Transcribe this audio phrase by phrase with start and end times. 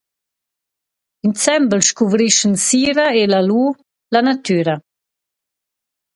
[1.27, 3.65] Insembel scuvrischan Sira e Lalu
[4.13, 4.75] la natüra.